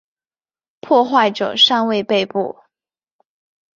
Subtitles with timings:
[0.79, 2.55] 破坏者尚未被捕。